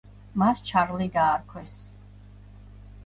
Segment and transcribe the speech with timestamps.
[0.43, 1.77] მას ჩარლი დაარქვეს.